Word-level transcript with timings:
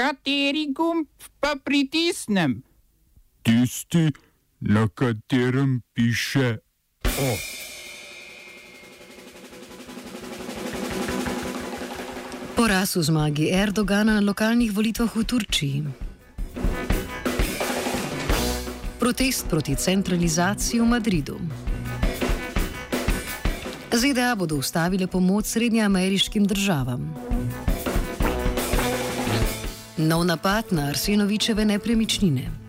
Kateri 0.00 0.72
gumb 0.72 1.04
pa 1.40 1.60
pritisnem? 1.64 2.62
Tisti, 3.44 4.08
na 4.60 4.88
katerem 4.88 5.82
piše 5.92 6.56
O. 7.04 7.30
Poraz 12.56 12.96
v 12.96 13.02
zmagi 13.04 13.52
Erdogana 13.52 14.16
na 14.16 14.24
lokalnih 14.24 14.72
volitvah 14.72 15.12
v 15.12 15.20
Turčiji. 15.20 15.84
Protest 18.96 19.52
proti 19.52 19.76
centralizaciji 19.76 20.80
v 20.80 20.86
Madridu. 20.88 21.36
ZDA 23.92 24.32
bodo 24.32 24.56
ustavile 24.56 25.04
pomoč 25.04 25.52
srednjeameriškim 25.52 26.48
državam. 26.48 27.12
Nov 30.00 30.24
napad 30.24 30.72
na 30.72 30.88
Arsenovičeve 30.88 31.64
nepremičnine. 31.64 32.59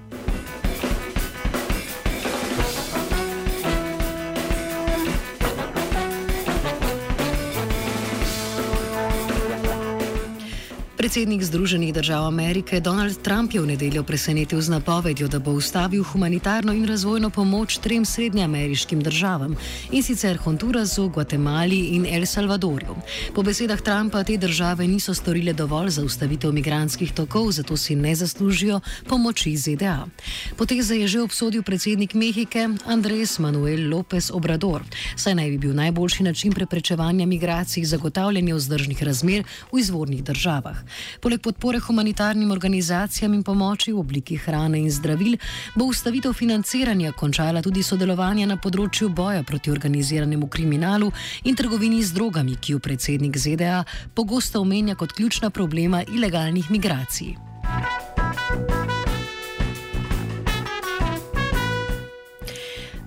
Predsednik 11.11 11.43
Združenih 11.43 11.93
držav 11.93 12.25
Amerike 12.25 12.79
Donald 12.79 13.19
Trump 13.21 13.51
je 13.53 13.59
v 13.59 13.67
nedeljo 13.75 13.99
presenetil 14.03 14.61
z 14.63 14.71
napovedjo, 14.71 15.27
da 15.27 15.43
bo 15.43 15.51
ustavil 15.51 16.03
humanitarno 16.07 16.71
in 16.71 16.87
razvojno 16.87 17.29
pomoč 17.29 17.83
trem 17.83 18.05
srednjeameriškim 18.05 19.03
državam 19.03 19.57
in 19.91 20.03
sicer 20.03 20.39
Hondurasu, 20.39 21.09
Gvatemali 21.09 21.99
in 21.99 22.07
El 22.07 22.23
Salvadorju. 22.25 22.95
Po 23.35 23.43
besedah 23.43 23.81
Trumpa 23.81 24.23
te 24.23 24.37
države 24.37 24.87
niso 24.87 25.13
storile 25.13 25.53
dovolj 25.53 25.89
za 25.89 26.03
ustavitev 26.03 26.53
migranskih 26.53 27.11
tokov, 27.11 27.51
zato 27.51 27.77
si 27.77 27.95
ne 27.95 28.15
zaslužijo 28.15 28.79
pomoči 29.09 29.57
ZDA. 29.57 30.07
Poteze 30.55 30.95
je 30.95 31.07
že 31.07 31.21
obsodil 31.21 31.63
predsednik 31.63 32.13
Mehike 32.13 32.69
Andres 32.87 33.39
Manuel 33.39 33.91
López 33.91 34.31
Obrador, 34.31 34.87
saj 35.15 35.35
naj 35.35 35.49
bi 35.49 35.57
bil 35.57 35.75
najboljši 35.75 36.23
način 36.23 36.53
preprečevanja 36.53 37.25
migracij 37.25 37.83
zagotavljanje 37.83 38.55
vzdržnih 38.55 39.03
razmer 39.03 39.43
v 39.71 39.79
izvornih 39.79 40.23
državah. 40.23 40.79
Poleg 41.19 41.41
podpore 41.41 41.79
humanitarnim 41.79 42.51
organizacijam 42.51 43.33
in 43.33 43.43
pomoči 43.43 43.91
v 43.91 43.99
obliki 43.99 44.37
hrane 44.37 44.79
in 44.79 44.91
zdravil, 44.91 45.37
bo 45.75 45.85
ustavitev 45.85 46.33
financiranja 46.33 47.11
končala 47.11 47.61
tudi 47.61 47.83
sodelovanje 47.83 48.47
na 48.47 48.57
področju 48.57 49.09
boja 49.09 49.43
proti 49.43 49.71
organiziranemu 49.71 50.47
kriminalu 50.47 51.11
in 51.43 51.55
trgovini 51.55 52.03
z 52.03 52.13
drogami, 52.17 52.55
ki 52.55 52.73
jo 52.73 52.79
predsednik 52.79 53.37
ZDA 53.37 53.83
pogosto 54.15 54.61
omenja 54.61 54.95
kot 54.95 55.13
ključna 55.13 55.49
problema 55.49 56.03
ilegalnih 56.03 56.71
migracij. 56.71 57.50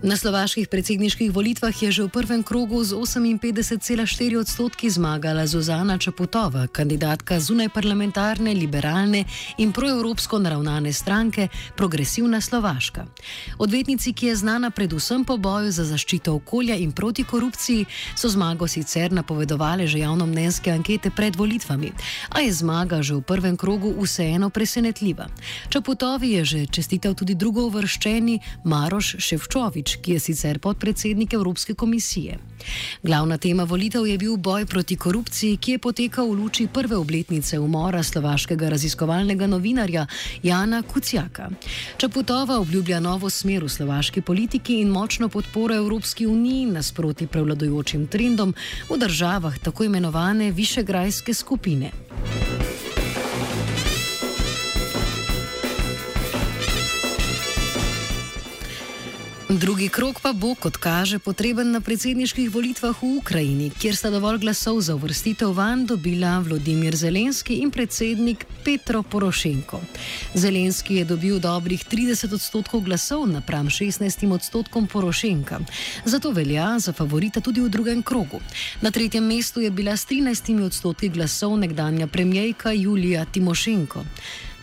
Na 0.05 0.17
slovaških 0.17 0.69
predsedniških 0.69 1.33
volitvah 1.33 1.73
je 1.83 1.89
že 1.89 2.03
v 2.05 2.13
prvem 2.13 2.43
krogu 2.45 2.85
z 2.85 2.93
58,4 2.93 4.37
odstotki 4.37 4.91
zmagala 4.93 5.47
Zuzana 5.49 5.97
Čaputova, 5.97 6.69
kandidatka 6.69 7.41
zunaj 7.41 7.73
parlamentarne, 7.73 8.53
liberalne 8.53 9.25
in 9.57 9.73
proevropsko 9.73 10.37
naravnane 10.39 10.93
stranke 10.93 11.49
Progresivna 11.73 12.41
Slovaška. 12.45 13.07
Odvetnici, 13.57 14.13
ki 14.13 14.27
je 14.27 14.37
znana 14.37 14.69
predvsem 14.71 15.25
po 15.25 15.41
boju 15.41 15.73
za 15.73 15.89
zaščito 15.89 16.37
okolja 16.37 16.77
in 16.77 16.93
proti 16.93 17.25
korupciji, 17.25 17.89
so 18.13 18.29
zmago 18.29 18.69
sicer 18.69 19.09
napovedovali 19.09 19.89
že 19.89 20.05
javnomnenjske 20.05 20.69
ankete 20.71 21.17
pred 21.17 21.33
volitvami, 21.37 21.93
a 22.29 22.45
je 22.45 22.53
zmaga 22.53 23.01
že 23.01 23.15
v 23.15 23.25
prvem 23.25 23.57
krogu 23.57 23.97
vseeno 24.05 24.53
presenetljiva. 24.53 25.33
Čaputovi 25.73 26.37
je 26.37 26.45
že 26.45 26.67
čestitev 26.67 27.17
tudi 27.17 27.35
drugo 27.35 27.65
uvrščeni 27.73 28.69
Maroš 28.69 29.17
Ševčovič 29.17 29.94
ki 29.97 30.13
je 30.13 30.21
sicer 30.21 30.59
podpredsednik 30.59 31.33
Evropske 31.33 31.75
komisije. 31.75 32.39
Glavna 33.03 33.39
tema 33.39 33.65
volitev 33.65 34.07
je 34.07 34.19
bil 34.19 34.37
boj 34.37 34.67
proti 34.67 34.97
korupciji, 34.97 35.57
ki 35.57 35.73
je 35.73 35.79
potekal 35.79 36.29
v 36.29 36.39
luči 36.41 36.67
prve 36.67 36.97
obletnice 36.97 37.59
umora 37.59 38.03
slovaškega 38.03 38.69
raziskovalnega 38.69 39.47
novinarja 39.47 40.07
Jana 40.43 40.83
Kucijaka. 40.83 41.51
Čaputova 41.97 42.59
obljublja 42.59 43.01
novo 43.01 43.31
smer 43.31 43.65
v 43.65 43.69
slovaški 43.69 44.21
politiki 44.21 44.81
in 44.81 44.89
močno 44.89 45.29
podporo 45.29 45.75
Evropski 45.75 46.27
uniji 46.27 46.67
nasproti 46.67 47.27
prevladojočim 47.27 48.07
trendom 48.07 48.55
v 48.89 48.99
državah 48.99 49.59
tako 49.59 49.85
imenovane 49.85 50.51
Višegrajske 50.51 51.35
skupine. 51.35 52.04
Drugi 59.55 59.87
krok 59.89 60.19
pa 60.19 60.33
bo, 60.33 60.57
kot 60.59 60.77
kaže, 60.83 61.21
potreben 61.23 61.69
na 61.71 61.79
predsedniških 61.79 62.51
volitvah 62.51 62.91
v 62.99 63.23
Ukrajini, 63.23 63.69
kjer 63.71 63.95
sta 63.95 64.11
dovolj 64.11 64.41
glasov 64.43 64.81
za 64.83 64.97
uvrstitev 64.99 65.53
van 65.55 65.85
dobila 65.87 66.41
Vladimir 66.43 66.97
Zelenski 66.99 67.61
in 67.63 67.71
predsednik 67.71 68.43
Petro 68.65 69.05
Porošenko. 69.07 69.79
Zelenski 70.35 70.97
je 70.99 71.05
dobil 71.05 71.39
dobrih 71.39 71.85
30 71.87 72.35
odstotkov 72.35 72.83
glasov 72.83 73.29
napram 73.31 73.71
16 73.71 74.27
odstotkom 74.35 74.91
Porošenka, 74.91 75.61
zato 76.05 76.35
velja 76.35 76.75
za 76.79 76.93
favorita 76.93 77.41
tudi 77.41 77.63
v 77.63 77.71
drugem 77.71 78.03
krogu. 78.03 78.43
Na 78.83 78.91
tretjem 78.91 79.23
mestu 79.23 79.63
je 79.63 79.71
bila 79.71 79.95
s 79.97 80.11
13 80.11 80.67
odstotki 80.67 81.15
glasov 81.15 81.55
nekdanja 81.63 82.11
premijejka 82.11 82.73
Julija 82.73 83.25
Timošenko. 83.25 84.03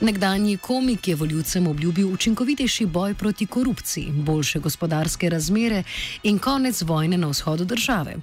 Nekdanji 0.01 0.57
komik 0.57 1.07
je 1.07 1.15
voljivcem 1.15 1.67
obljubil 1.67 2.13
učinkovitejši 2.13 2.85
boj 2.85 3.13
proti 3.13 3.45
korupciji, 3.45 4.11
boljše 4.11 4.59
gospodarske 4.59 5.29
razmere 5.29 5.83
in 6.23 6.39
konec 6.39 6.81
vojne 6.81 7.17
na 7.17 7.27
vzhodu 7.27 7.65
države. 7.65 8.15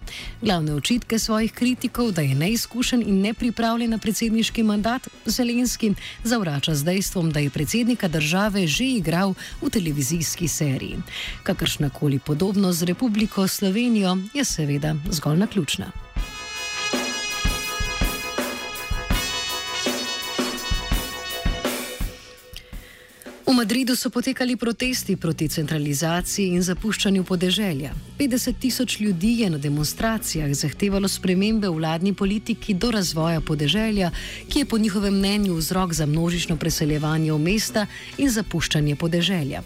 Glavne 0.43 0.75
očitke 0.75 1.19
svojih 1.19 1.53
kritikov, 1.53 2.11
da 2.13 2.23
je 2.23 2.35
neizkušen 2.35 3.03
in 3.03 3.21
nepripravljen 3.21 3.91
na 3.91 3.99
predsedniški 3.99 4.63
mandat, 4.63 5.09
Zelenski 5.27 5.93
zavrača 6.25 6.75
z 6.75 6.85
dejstvom, 6.85 7.31
da 7.31 7.41
je 7.41 7.51
predsednika 7.51 8.09
države 8.09 8.67
že 8.67 8.85
igral 8.85 9.35
v 9.63 9.71
televizijski 9.71 10.49
seriji. 10.49 10.99
Kakršnakoli 11.43 12.19
podobnost 12.19 12.79
z 12.79 12.83
Republiko 12.83 13.49
Slovenijo 13.49 14.19
je 14.35 14.45
seveda 14.45 14.97
zgolj 15.11 15.39
naključna. 15.39 16.08
Madridu 23.59 23.97
so 23.97 24.11
potekali 24.11 24.57
protesti 24.57 25.17
proti 25.17 25.49
centralizaciji 25.49 26.53
in 26.55 26.63
zapuščanju 26.63 27.25
podeželja. 27.25 27.91
50 28.19 28.59
tisoč 28.61 29.01
ljudi 29.01 29.33
je 29.41 29.49
na 29.51 29.59
demonstracijah 29.59 30.53
zahtevalo 30.55 31.09
spremembe 31.09 31.69
v 31.69 31.75
vladni 31.75 32.13
politiki 32.15 32.75
do 32.75 32.91
razvoja 32.91 33.41
podeželja, 33.41 34.11
ki 34.49 34.59
je 34.59 34.65
po 34.65 34.79
njihovem 34.79 35.15
mnenju 35.19 35.55
vzrok 35.55 35.93
za 35.93 36.07
množično 36.07 36.57
preseljevanje 36.57 37.33
v 37.33 37.39
mesta 37.39 37.87
in 38.19 38.31
zapuščanje 38.31 38.95
podeželja. 38.97 39.63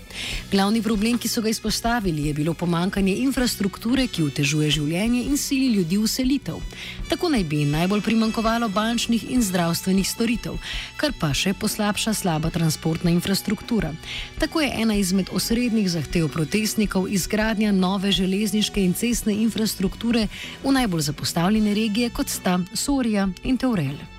Glavni 0.50 0.82
problem, 0.82 1.18
ki 1.18 1.28
so 1.28 1.42
ga 1.42 1.52
izpostavili, 1.52 2.26
je 2.26 2.34
bilo 2.34 2.54
pomankanje 2.54 3.16
infrastrukture, 3.26 4.06
ki 4.06 4.24
otežuje 4.30 4.70
življenje 4.70 5.22
in 5.24 5.36
sili 5.36 5.68
ljudi 5.76 6.00
v 6.00 6.08
selitev. 6.08 6.64
Tako 7.12 7.28
naj 7.28 7.44
bi 7.44 7.64
najbolj 7.68 8.00
primankovalo 8.08 8.68
bančnih 8.68 9.28
in 9.30 9.44
zdravstvenih 9.44 10.08
storitev, 10.08 10.56
kar 10.96 11.12
pa 11.20 11.34
še 11.36 11.52
poslabša 11.52 12.14
slaba 12.14 12.48
transportna 12.50 13.12
infrastruktura 13.12 13.81
infrastruktura. 13.82 13.92
Tako 14.38 14.60
je 14.60 14.72
ena 14.74 14.94
izmed 14.94 15.26
osrednjih 15.32 15.90
zahtev 15.90 16.28
protestnikov 16.28 17.08
izgradnja 17.08 17.72
nove 17.72 18.12
železniške 18.12 18.84
in 18.84 18.94
cestne 18.94 19.34
infrastrukture 19.34 20.28
v 20.64 20.72
najbolj 20.72 21.00
zapostavljene 21.00 21.74
regije, 21.74 22.10
kot 22.10 22.28
sta 22.28 22.58
Sorija 22.74 23.28
in 23.44 23.56
Teurel. 23.56 24.11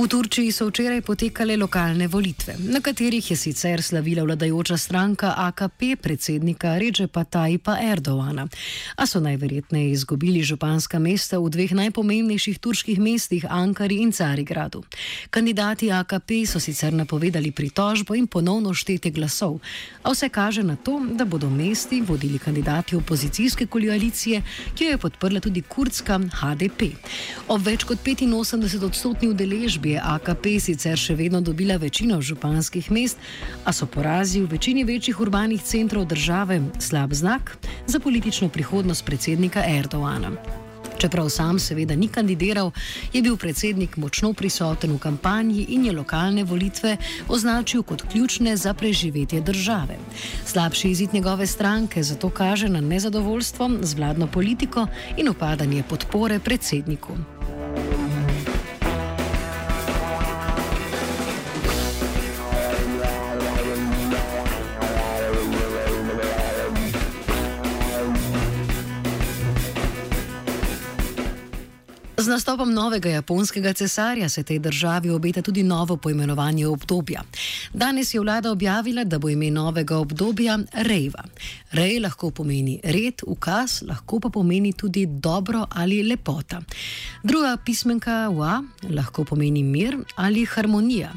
V 0.00 0.08
Turčiji 0.08 0.48
so 0.48 0.64
včeraj 0.64 1.02
potekale 1.04 1.60
lokalne 1.60 2.06
volitve, 2.08 2.54
na 2.72 2.80
katerih 2.80 3.30
je 3.30 3.36
sicer 3.36 3.82
slavila 3.84 4.22
vladajoča 4.24 4.78
stranka 4.80 5.34
AKP 5.36 6.00
predsednika 6.00 6.78
Rečepa 6.80 7.24
Tajpa 7.24 7.76
Erdovana, 7.84 8.46
a 8.96 9.06
so 9.06 9.20
najverjetneje 9.20 9.90
izgubili 9.92 10.40
županska 10.42 10.98
mesta 10.98 11.36
v 11.36 11.50
dveh 11.52 11.74
najpomembnejših 11.76 12.58
turških 12.58 12.96
mestih 12.96 13.44
Ankari 13.44 14.00
in 14.00 14.12
Carigradu. 14.12 14.80
Kandidati 15.30 15.92
AKP 15.92 16.48
so 16.48 16.56
sicer 16.56 16.96
napovedali 16.96 17.52
pritožbo 17.52 18.16
in 18.16 18.24
ponovno 18.24 18.72
štete 18.72 19.12
glasov, 19.12 19.60
a 20.00 20.16
vse 20.16 20.32
kaže 20.32 20.64
na 20.64 20.80
to, 20.80 20.96
da 21.12 21.28
bodo 21.28 21.50
mesti 21.50 22.00
vodili 22.00 22.38
kandidati 22.38 22.96
opozicijske 22.96 23.66
koalicije, 23.66 24.42
ki 24.74 24.84
jo 24.84 24.90
je 24.90 24.98
podprla 24.98 25.44
tudi 25.44 25.60
kurdska 25.60 26.20
HDP. 26.40 26.96
Ob 27.52 27.60
več 27.60 27.84
kot 27.84 28.00
85 28.00 28.84
odstotni 28.84 29.28
udeležbi 29.28 29.89
je 29.90 30.00
AKP 30.04 30.46
sicer 30.60 30.98
še 30.98 31.14
vedno 31.14 31.40
dobila 31.40 31.76
večino 31.76 32.20
županskih 32.22 32.90
mest, 32.90 33.18
a 33.64 33.72
so 33.72 33.86
porazi 33.86 34.40
v 34.40 34.50
večini 34.54 34.84
večjih 34.84 35.20
urbanih 35.20 35.62
centrov 35.62 36.06
države 36.06 36.62
slab 36.78 37.14
znak 37.14 37.56
za 37.86 38.00
politično 38.00 38.48
prihodnost 38.48 39.04
predsednika 39.04 39.64
Erdoana. 39.66 40.32
Čeprav 41.00 41.28
sam 41.28 41.58
seveda 41.58 41.96
ni 41.96 42.08
kandidiral, 42.08 42.70
je 43.12 43.22
bil 43.22 43.36
predsednik 43.36 43.96
močno 43.96 44.32
prisoten 44.32 44.92
v 44.92 44.98
kampanji 44.98 45.64
in 45.72 45.86
je 45.86 45.92
lokalne 45.96 46.44
volitve 46.44 46.96
označil 47.28 47.82
kot 47.82 48.04
ključne 48.12 48.56
za 48.56 48.74
preživetje 48.74 49.40
države. 49.40 49.96
Slabši 50.44 50.90
izid 50.90 51.14
njegove 51.14 51.46
stranke 51.46 52.02
zato 52.02 52.30
kaže 52.30 52.68
na 52.68 52.80
nezadovoljstvo 52.80 53.70
z 53.80 53.94
vladno 53.94 54.26
politiko 54.26 54.86
in 55.16 55.28
upadanje 55.28 55.82
podpore 55.88 56.38
predsedniku. 56.38 57.16
Z 72.20 72.28
nastopom 72.28 72.68
novega 72.68 73.08
japonskega 73.08 73.72
cesarja 73.72 74.28
se 74.28 74.42
tej 74.42 74.58
državi 74.58 75.10
obeta 75.10 75.42
tudi 75.42 75.62
novo 75.62 75.96
poimenovanje 75.96 76.66
obdobja. 76.66 77.22
Danes 77.72 78.14
je 78.14 78.20
vlada 78.20 78.50
objavila, 78.52 79.04
da 79.04 79.18
bo 79.18 79.28
ime 79.28 79.50
novega 79.50 79.96
obdobja 79.96 80.58
Rejva. 80.72 81.24
Rej 81.72 82.00
lahko 82.00 82.30
pomeni 82.30 82.80
red, 82.84 83.22
ukaz, 83.26 83.82
lahko 83.88 84.20
pa 84.20 84.28
pomeni 84.28 84.72
tudi 84.72 85.06
dobro 85.06 85.64
ali 85.70 86.02
lepota. 86.02 86.60
Druga 87.22 87.56
pismenka 87.56 88.28
Wa 88.28 88.60
lahko 88.90 89.24
pomeni 89.24 89.62
mir 89.62 89.96
ali 90.16 90.44
harmonija. 90.44 91.12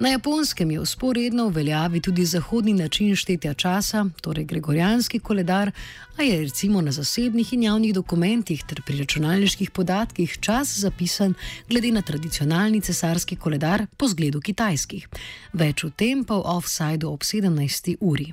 Na 0.00 0.08
japonskem 0.08 0.70
je 0.70 0.80
usporedno 0.80 1.48
v 1.48 1.52
veljavi 1.52 2.00
tudi 2.00 2.24
zahodni 2.24 2.72
način 2.72 3.16
štetja 3.16 3.54
časa, 3.54 4.06
torej 4.20 4.44
gregorijanski 4.44 5.18
koledar, 5.18 5.70
a 6.16 6.22
je 6.22 6.40
recimo 6.40 6.80
na 6.80 6.92
zasebnih 6.92 7.52
in 7.52 7.62
javnih 7.62 7.94
dokumentih 7.94 8.64
ter 8.64 8.80
pri 8.86 8.98
računalniških 8.98 9.70
podatkih 9.70 10.38
čas 10.40 10.78
zapisan 10.80 11.34
glede 11.68 11.92
na 11.92 12.02
tradicionalni 12.02 12.80
cesarski 12.80 13.36
koledar 13.36 13.86
po 13.96 14.08
zgledu 14.08 14.40
kitajskih. 14.40 15.08
Več 15.52 15.84
o 15.84 15.90
tem 15.90 16.24
pa 16.24 16.40
v 16.40 16.56
offsajdu 16.56 17.12
ob 17.12 17.22
17. 17.22 17.96
uri. 18.00 18.32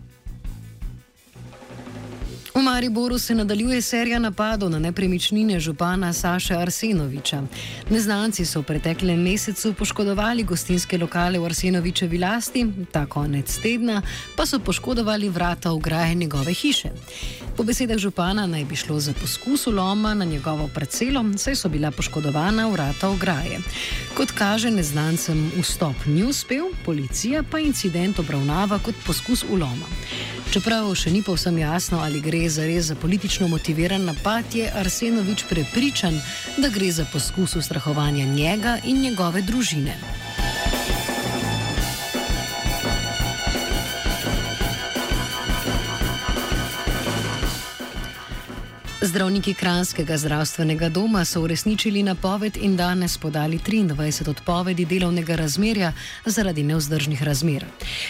V 2.53 2.61
Mariboru 2.61 3.19
se 3.19 3.35
nadaljuje 3.35 3.81
serija 3.81 4.19
napadov 4.19 4.69
na 4.69 4.79
nepremičnine 4.79 5.59
župana 5.59 6.13
Saša 6.13 6.59
Arsenoviča. 6.59 7.41
Neznanci 7.89 8.45
so 8.45 8.59
v 8.59 8.67
preteklem 8.67 9.23
mesecu 9.23 9.73
poškodovali 9.73 10.43
gostinske 10.43 10.97
lokale 10.97 11.39
v 11.39 11.45
Arsenovičevi 11.47 12.19
lasti, 12.19 12.65
ta 12.91 13.05
konec 13.05 13.55
tedna 13.63 14.01
pa 14.35 14.45
so 14.45 14.59
poškodovali 14.59 15.29
vrata 15.29 15.71
ograje 15.71 16.15
njegove 16.15 16.53
hiše. 16.53 16.91
Po 17.57 17.63
besedah 17.63 17.97
župana 17.97 18.47
naj 18.47 18.65
bi 18.65 18.75
šlo 18.75 18.99
za 18.99 19.13
poskus 19.13 19.67
uloma 19.67 20.13
na 20.13 20.25
njegovo 20.25 20.69
parcelo, 20.73 21.23
saj 21.37 21.55
so 21.55 21.69
bila 21.69 21.91
poškodovana 21.91 22.67
vrata 22.67 23.09
ograje. 23.09 23.59
Kot 24.17 24.31
kaže, 24.31 24.71
neznancem 24.71 25.51
vstop 25.61 25.95
ni 26.05 26.23
uspel, 26.23 26.67
policija 26.85 27.43
pa 27.51 27.59
incident 27.59 28.19
obravnava 28.19 28.79
kot 28.79 28.95
poskus 29.05 29.45
uloma. 29.49 29.87
Čeprav 30.51 30.89
še 30.99 31.13
ni 31.15 31.21
povsem 31.23 31.61
jasno, 31.61 32.01
ali 32.03 32.19
gre 32.19 32.41
za 32.51 32.65
res 32.67 32.89
za 32.91 32.95
politično 32.99 33.47
motiviran 33.47 34.03
napad, 34.03 34.51
je 34.51 34.67
Arsenovič 34.67 35.45
prepričan, 35.47 36.17
da 36.59 36.67
gre 36.67 36.89
za 36.91 37.05
poskus 37.07 37.55
ustrahovanja 37.55 38.25
njega 38.27 38.75
in 38.83 38.99
njegove 38.99 39.45
družine. 39.47 39.95
Zdravniki 49.03 49.53
Kranskega 49.53 50.17
zdravstvenega 50.17 50.89
doma 50.89 51.25
so 51.25 51.41
uresničili 51.41 52.03
napoved 52.03 52.57
in 52.57 52.75
danes 52.77 53.17
podali 53.17 53.59
23 53.59 54.29
odpovedi 54.29 54.85
delovnega 54.85 55.35
razmerja 55.35 55.93
zaradi 56.25 56.63
neuzdržnih 56.63 57.23
razmer. 57.23 57.65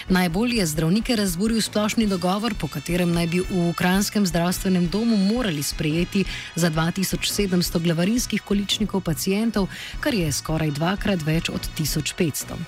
Najbolj 0.10 0.58
je 0.58 0.66
zdravnike 0.66 1.16
razburil 1.16 1.62
splošni 1.62 2.08
dogovor, 2.08 2.54
po 2.60 2.68
katerem 2.68 3.14
naj 3.14 3.28
bi 3.28 3.40
v 3.40 3.74
Kranskem 3.74 4.26
zdravstvenem 4.26 4.88
domu 4.88 5.18
morali 5.18 5.64
sprejeti 5.64 6.26
za 6.56 6.70
2700 6.70 7.80
glavarinskih 7.80 8.42
količnikov 8.42 9.02
pacijentov, 9.02 9.68
kar 10.00 10.14
je 10.14 10.32
skoraj 10.32 10.72
dvakrat 10.72 11.24
več 11.24 11.50
od 11.50 11.70
1500. 11.80 12.60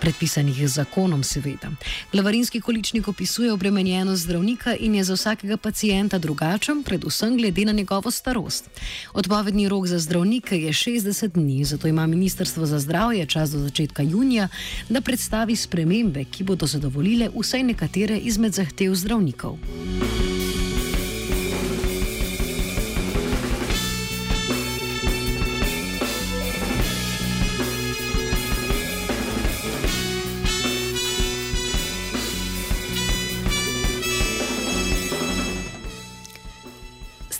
Predpisanih 0.00 0.68
z 0.68 0.72
zakonom, 0.72 1.24
seveda. 1.24 1.70
Glavarinski 2.12 2.60
količnik 2.60 3.08
opisuje 3.08 3.52
obremenjenost 3.52 4.22
zdravnika 4.22 4.76
in 4.76 4.94
je 4.94 5.04
za 5.04 5.14
vsakega 5.14 5.56
pacijenta 5.56 6.18
drugačen, 6.18 6.82
predvsem 6.82 7.36
glede 7.36 7.55
na 7.64 7.72
njegovo 7.72 8.10
starost. 8.10 8.70
Odpovedni 9.12 9.68
rok 9.68 9.86
za 9.86 9.98
zdravnike 9.98 10.58
je 10.58 10.72
60 10.72 11.28
dni, 11.28 11.64
zato 11.64 11.88
ima 11.88 12.06
Ministrstvo 12.06 12.66
za 12.66 12.78
zdravje 12.78 13.26
čas 13.26 13.50
do 13.50 13.58
začetka 13.58 14.02
junija, 14.02 14.48
da 14.88 15.00
predstavi 15.00 15.56
spremembe, 15.56 16.24
ki 16.24 16.44
bodo 16.44 16.66
zadovoljile 16.66 17.30
vsaj 17.40 17.62
nekatere 17.62 18.18
izmed 18.18 18.52
zahtev 18.52 18.94
zdravnikov. 18.94 19.58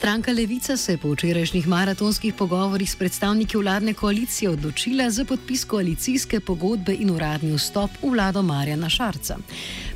Stranka 0.06 0.32
Levica 0.32 0.76
se 0.76 0.92
je 0.92 0.98
po 0.98 1.10
včerajšnjih 1.12 1.68
maratonskih 1.68 2.34
pogovorih 2.34 2.90
s 2.90 2.96
predstavniki 2.96 3.56
vladne 3.56 3.94
koalicije 3.94 4.50
odločila 4.50 5.10
za 5.10 5.24
podpis 5.24 5.64
koalicijske 5.64 6.40
pogodbe 6.40 6.94
in 6.94 7.10
uradni 7.10 7.50
vstop 7.56 7.90
v 8.02 8.12
vlado 8.14 8.42
Marjana 8.42 8.88
Šarca. 8.88 9.36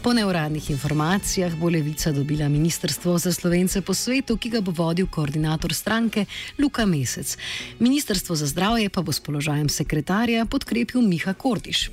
Po 0.03 0.13
neuradnih 0.13 0.71
informacijah 0.71 1.55
bo 1.55 1.69
Levica 1.69 2.13
dobila 2.13 2.49
Ministrstvo 2.49 3.19
za 3.19 3.33
slovence 3.33 3.81
po 3.81 3.95
svetu, 3.95 4.37
ki 4.37 4.49
ga 4.49 4.61
bo 4.61 4.73
vodil 4.73 5.07
koordinator 5.07 5.75
stranke 5.75 6.25
Luka 6.59 6.87
Mesec. 6.87 7.37
Ministrstvo 7.79 8.37
za 8.37 8.47
zdravje 8.47 8.89
pa 8.89 9.03
bo 9.03 9.13
s 9.13 9.21
položajem 9.21 9.69
sekretarja 9.69 10.47
podkrepil 10.47 11.03
Miha 11.03 11.35
Kordiš. 11.35 11.91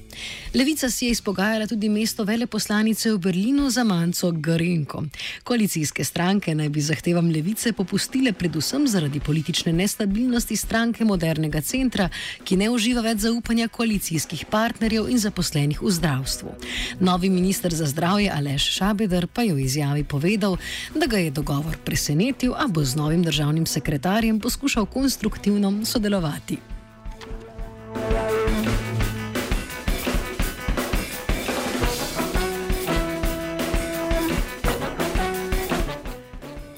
Levica 0.54 0.90
si 0.90 1.06
je 1.06 1.12
izpogajala 1.12 1.68
tudi 1.68 1.90
mesto 1.90 2.24
veleposlanice 2.24 3.12
v 3.12 3.18
Berlinu 3.18 3.70
za 3.70 3.84
manjco 3.84 4.32
Garenko. 4.32 5.04
Koalicijske 5.44 6.04
stranke 6.04 6.56
naj 6.56 6.70
bi 6.70 6.82
zahtevam 6.82 7.28
Levice 7.30 7.74
popustile 7.74 8.34
predvsem 8.34 8.88
zaradi 8.88 9.20
politične 9.20 9.74
nestabilnosti 9.74 10.56
stranke 10.56 11.06
modernega 11.06 11.62
centra, 11.62 12.10
ki 12.44 12.56
ne 12.58 12.70
uživa 12.70 13.02
več 13.02 13.28
zaupanja 13.28 13.68
koalicijskih 13.68 14.46
partnerjev 14.46 15.12
in 15.12 15.20
zaposlenih 15.20 15.82
v 15.82 15.92
zdravstvu. 15.92 16.56
Novi 17.00 17.30
minister 17.30 17.74
za 17.74 17.97
zdravje 17.98 18.30
Aleš 18.30 18.78
Šabeder 18.78 19.26
pa 19.26 19.42
je 19.42 19.58
v 19.58 19.66
izjavi 19.66 20.04
povedal, 20.06 20.58
da 20.94 21.10
ga 21.10 21.18
je 21.18 21.34
dogovor 21.34 21.82
presenetil, 21.82 22.54
a 22.54 22.70
bo 22.70 22.86
z 22.86 22.94
novim 22.94 23.26
državnim 23.26 23.66
sekretarjem 23.66 24.38
poskušal 24.40 24.86
konstruktivno 24.86 25.82
sodelovati. 25.86 26.58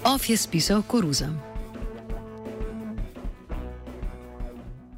Of 0.08 0.30
je 0.30 0.38
spisal 0.38 0.82
Koruza. 0.88 1.49